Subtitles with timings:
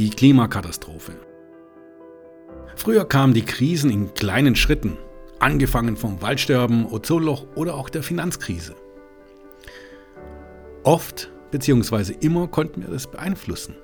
[0.00, 1.12] Die Klimakatastrophe.
[2.74, 4.96] Früher kamen die Krisen in kleinen Schritten,
[5.40, 8.74] angefangen vom Waldsterben, Ozonloch oder auch der Finanzkrise.
[10.84, 12.14] Oft bzw.
[12.20, 13.74] immer konnten wir das beeinflussen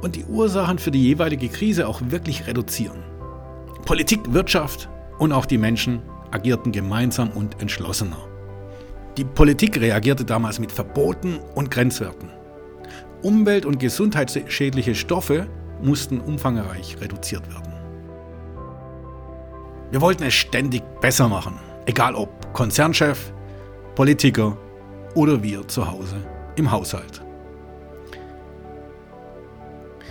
[0.00, 3.04] und die Ursachen für die jeweilige Krise auch wirklich reduzieren.
[3.84, 6.00] Politik, Wirtschaft und auch die Menschen
[6.30, 8.26] agierten gemeinsam und entschlossener.
[9.18, 12.30] Die Politik reagierte damals mit Verboten und Grenzwerten.
[13.26, 15.48] Umwelt- und gesundheitsschädliche Stoffe
[15.82, 17.72] mussten umfangreich reduziert werden.
[19.90, 23.32] Wir wollten es ständig besser machen, egal ob Konzernchef,
[23.96, 24.56] Politiker
[25.16, 27.20] oder wir zu Hause im Haushalt.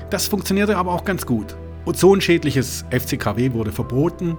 [0.10, 1.56] Das funktionierte aber auch ganz gut.
[1.86, 4.38] Ozonschädliches FCKW wurde verboten,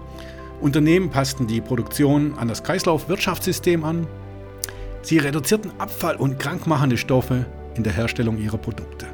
[0.60, 4.06] Unternehmen passten die Produktion an das Kreislaufwirtschaftssystem an,
[5.00, 9.06] sie reduzierten Abfall und krankmachende Stoffe in der Herstellung ihrer Produkte.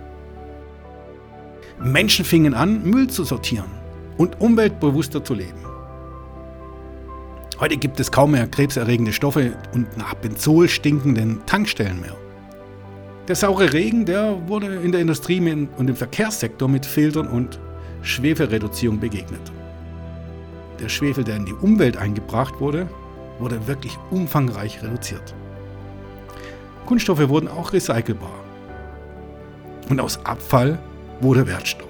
[1.82, 3.70] Menschen fingen an, Müll zu sortieren
[4.16, 5.58] und umweltbewusster zu leben.
[7.60, 12.16] Heute gibt es kaum mehr krebserregende Stoffe und nach Benzol stinkenden Tankstellen mehr.
[13.28, 17.60] Der saure Regen, der wurde in der Industrie und im Verkehrssektor mit Filtern und
[18.02, 19.52] Schwefelreduzierung begegnet.
[20.80, 22.88] Der Schwefel, der in die Umwelt eingebracht wurde,
[23.38, 25.34] wurde wirklich umfangreich reduziert.
[26.86, 28.42] Kunststoffe wurden auch recycelbar.
[29.88, 30.78] Und aus Abfall
[31.20, 31.88] wurde Wertstoff.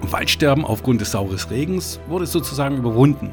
[0.00, 3.30] Waldsterben aufgrund des saures Regens wurde sozusagen überwunden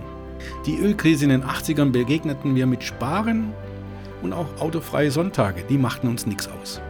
[0.66, 3.54] die Ölkrise in den 80ern begegneten wir mit Sparen
[4.22, 6.82] und auch autofreie Sonntage, die machten uns nichts aus.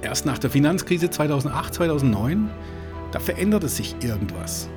[0.00, 2.50] Erst nach der Finanzkrise 2008, 2009,
[3.12, 4.68] da veränderte sich irgendwas.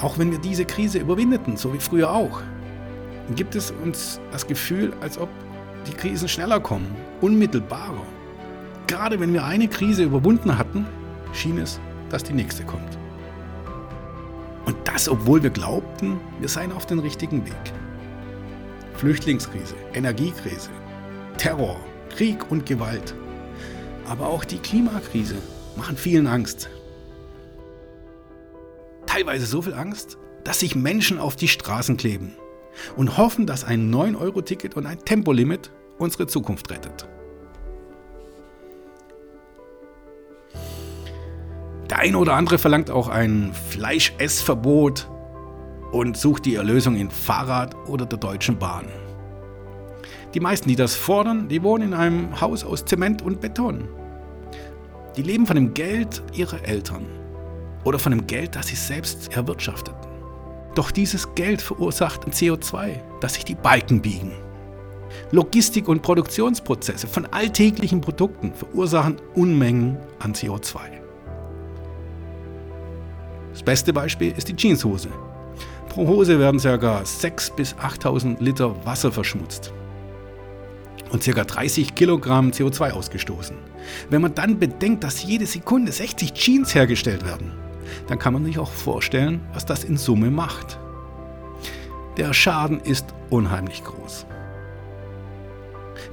[0.00, 2.40] Auch wenn wir diese Krise überwindeten, so wie früher auch,
[3.36, 5.28] gibt es uns das Gefühl, als ob
[5.86, 8.06] die Krisen schneller kommen, unmittelbarer.
[8.86, 10.86] Gerade wenn wir eine Krise überwunden hatten,
[11.32, 12.98] schien es, dass die nächste kommt.
[14.66, 17.72] Und das, obwohl wir glaubten, wir seien auf dem richtigen Weg.
[18.94, 20.70] Flüchtlingskrise, Energiekrise,
[21.38, 21.80] Terror,
[22.10, 23.14] Krieg und Gewalt.
[24.06, 25.36] Aber auch die Klimakrise
[25.76, 26.68] machen vielen Angst.
[29.06, 32.34] Teilweise so viel Angst, dass sich Menschen auf die Straßen kleben
[32.96, 37.08] und hoffen, dass ein 9-Euro-Ticket und ein Tempolimit unsere Zukunft rettet.
[41.88, 45.10] Der eine oder andere verlangt auch ein Fleischessverbot
[45.92, 48.86] und sucht die Erlösung in Fahrrad oder der Deutschen Bahn.
[50.34, 53.88] Die meisten, die das fordern, die wohnen in einem Haus aus Zement und Beton.
[55.16, 57.06] Die leben von dem Geld ihrer Eltern
[57.84, 60.09] oder von dem Geld, das sie selbst erwirtschafteten.
[60.74, 64.32] Doch dieses Geld verursacht ein CO2, das sich die Balken biegen.
[65.32, 70.78] Logistik- und Produktionsprozesse von alltäglichen Produkten verursachen Unmengen an CO2.
[73.52, 75.08] Das beste Beispiel ist die Jeanshose.
[75.88, 76.76] Pro Hose werden ca.
[76.76, 79.72] 6.000 bis 8.000 Liter Wasser verschmutzt
[81.10, 81.44] und ca.
[81.44, 83.56] 30 Kilogramm CO2 ausgestoßen.
[84.08, 87.52] Wenn man dann bedenkt, dass jede Sekunde 60 Jeans hergestellt werden,
[88.06, 90.78] dann kann man sich auch vorstellen, was das in Summe macht.
[92.16, 94.26] Der Schaden ist unheimlich groß.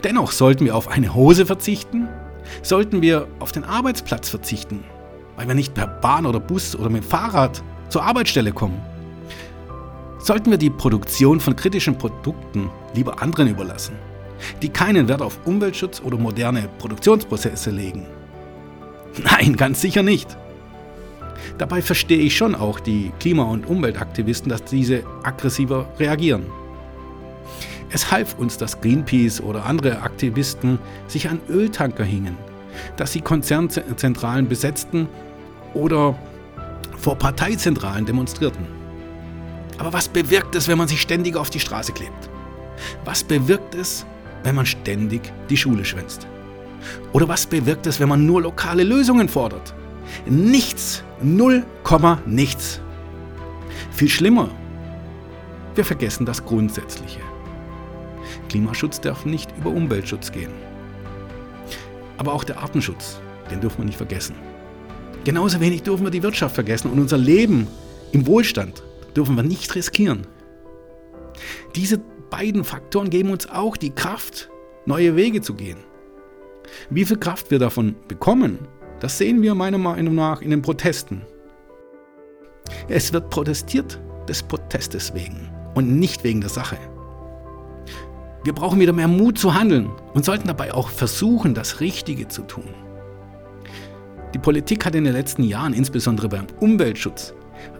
[0.03, 2.07] Dennoch sollten wir auf eine Hose verzichten,
[2.61, 4.83] sollten wir auf den Arbeitsplatz verzichten,
[5.35, 8.81] weil wir nicht per Bahn oder Bus oder mit Fahrrad zur Arbeitsstelle kommen.
[10.19, 13.95] Sollten wir die Produktion von kritischen Produkten lieber anderen überlassen,
[14.61, 18.05] die keinen Wert auf Umweltschutz oder moderne Produktionsprozesse legen?
[19.23, 20.37] Nein, ganz sicher nicht.
[21.57, 26.45] Dabei verstehe ich schon auch die Klima- und Umweltaktivisten, dass diese aggressiver reagieren.
[27.89, 30.77] Es half uns, dass Greenpeace oder andere Aktivisten
[31.07, 32.37] sich an Öltanker hingen,
[32.97, 35.07] dass sie Konzernzentralen besetzten
[35.73, 36.15] oder
[36.97, 38.65] vor Parteizentralen demonstrierten.
[39.77, 42.29] Aber was bewirkt es, wenn man sich ständig auf die Straße klebt?
[43.05, 44.05] Was bewirkt es,
[44.43, 46.27] wenn man ständig die Schule schwänzt?
[47.13, 49.73] Oder was bewirkt es, wenn man nur lokale Lösungen fordert?
[50.25, 52.81] Nichts, null Komma nichts.
[53.91, 54.49] Viel schlimmer,
[55.75, 57.19] wir vergessen das Grundsätzliche.
[58.49, 60.51] Klimaschutz darf nicht über Umweltschutz gehen.
[62.17, 63.19] Aber auch der Artenschutz,
[63.51, 64.35] den dürfen wir nicht vergessen.
[65.23, 67.67] Genauso wenig dürfen wir die Wirtschaft vergessen und unser Leben
[68.11, 68.83] im Wohlstand
[69.15, 70.25] dürfen wir nicht riskieren.
[71.75, 71.99] Diese
[72.29, 74.49] beiden Faktoren geben uns auch die Kraft,
[74.85, 75.79] neue Wege zu gehen.
[76.89, 78.59] Wie viel Kraft wir davon bekommen,
[78.99, 81.21] das sehen wir meiner Meinung nach in den Protesten.
[82.87, 86.77] Es wird protestiert des Protestes wegen und nicht wegen der Sache.
[88.43, 92.43] Wir brauchen wieder mehr Mut zu handeln und sollten dabei auch versuchen, das Richtige zu
[92.43, 92.73] tun.
[94.33, 97.33] Die Politik hat in den letzten Jahren, insbesondere beim Umweltschutz,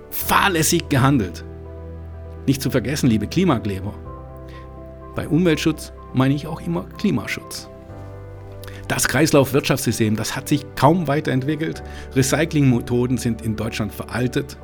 [0.10, 1.44] fahrlässig gehandelt.
[2.48, 3.94] Nicht zu vergessen, liebe Klimakleber,
[5.16, 7.69] bei Umweltschutz meine ich auch immer Klimaschutz.
[8.88, 11.84] Das Kreislaufwirtschaftssystem, das hat sich kaum weiterentwickelt.
[12.16, 14.57] Recyclingmethoden sind in Deutschland veraltet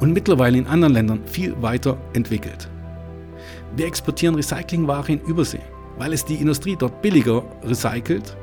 [0.00, 2.68] und mittlerweile in anderen Ländern viel weiter entwickelt.
[3.74, 5.60] Wir exportieren Recyclingware in Übersee,
[5.98, 8.36] weil es die Industrie dort billiger recycelt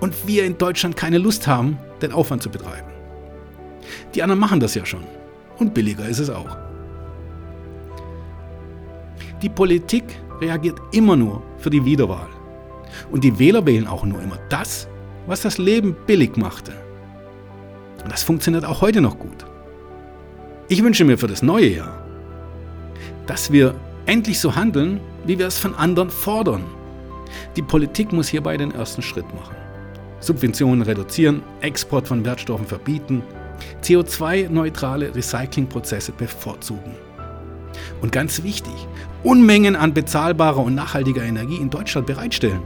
[0.00, 2.88] und wir in Deutschland keine Lust haben, den Aufwand zu betreiben.
[4.14, 5.04] Die anderen machen das ja schon
[5.58, 6.56] und billiger ist es auch.
[9.42, 10.04] Die Politik
[10.40, 12.39] reagiert immer nur für die Wiederwahl.
[13.10, 14.88] Und die Wähler wählen auch nur immer das,
[15.26, 16.72] was das Leben billig machte.
[18.02, 19.44] Und das funktioniert auch heute noch gut.
[20.68, 22.04] Ich wünsche mir für das neue Jahr,
[23.26, 23.74] dass wir
[24.06, 26.64] endlich so handeln, wie wir es von anderen fordern.
[27.56, 29.54] Die Politik muss hierbei den ersten Schritt machen.
[30.20, 33.22] Subventionen reduzieren, Export von Wertstoffen verbieten,
[33.82, 36.94] CO2-neutrale Recyclingprozesse bevorzugen.
[38.02, 38.72] Und ganz wichtig,
[39.22, 42.62] Unmengen an bezahlbarer und nachhaltiger Energie in Deutschland bereitstellen.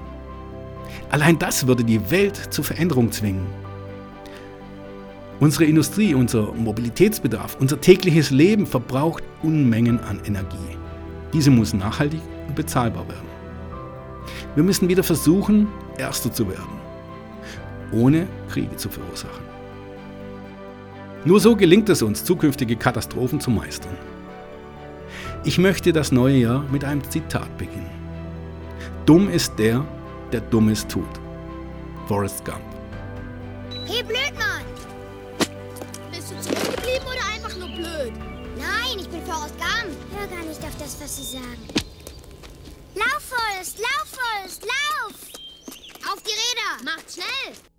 [1.10, 3.46] Allein das würde die Welt zur Veränderung zwingen.
[5.40, 10.78] Unsere Industrie, unser Mobilitätsbedarf, unser tägliches Leben verbraucht Unmengen an Energie.
[11.32, 13.28] Diese muss nachhaltig und bezahlbar werden.
[14.54, 15.68] Wir müssen wieder versuchen,
[15.98, 16.80] Erster zu werden,
[17.92, 19.44] ohne Kriege zu verursachen.
[21.24, 23.96] Nur so gelingt es uns, zukünftige Katastrophen zu meistern.
[25.44, 27.90] Ich möchte das neue Jahr mit einem Zitat beginnen.
[29.06, 29.84] Dumm ist der,
[30.34, 31.06] der Dummes tut.
[32.08, 32.64] Forrest Gump.
[33.86, 34.64] Hey, Blödmann!
[36.10, 38.12] Bist du zurückgeblieben oder einfach nur blöd?
[38.58, 39.94] Nein, ich bin Forrest Gump.
[40.18, 41.68] Hör gar nicht auf das, was sie sagen.
[42.96, 45.14] Lauf, Forrest, lauf, Forrest, lauf!
[46.12, 46.84] Auf die Räder!
[46.84, 47.73] Macht schnell!